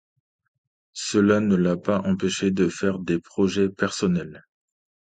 Cela 0.93 1.41
ne 1.41 1.55
l'a 1.55 1.77
pas 1.77 1.99
empêché 1.99 2.49
de 2.49 2.67
faire 2.69 2.97
des 2.97 3.19
projets 3.19 3.69
personnels. 3.69 4.43